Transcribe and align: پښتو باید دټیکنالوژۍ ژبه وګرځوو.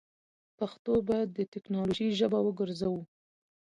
پښتو 0.57 0.93
باید 1.07 1.29
دټیکنالوژۍ 1.37 2.09
ژبه 2.19 2.39
وګرځوو. 2.43 3.01